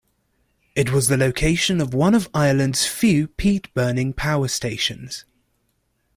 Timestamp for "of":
1.79-1.93, 2.15-2.27